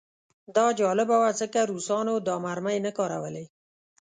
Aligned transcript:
دا 0.55 0.67
جالبه 0.79 1.15
وه 1.21 1.31
ځکه 1.41 1.59
روسانو 1.71 2.15
دا 2.27 2.35
مرمۍ 2.45 2.77
نه 2.85 2.91
کارولې 2.97 3.45